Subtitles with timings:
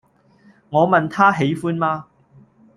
[0.71, 2.07] 我問他喜歡嗎